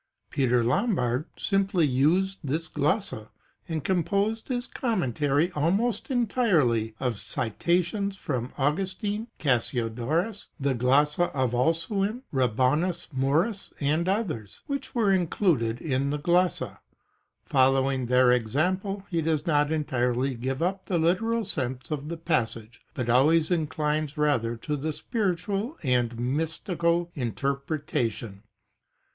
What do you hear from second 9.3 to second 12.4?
Cassiodorus, the Glossa of Alcuin,